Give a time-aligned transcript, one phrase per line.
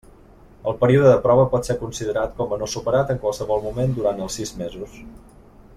[0.69, 4.25] El període de prova pot ser considerat com a no superat en qualsevol moment durant
[4.29, 4.97] els sis mesos.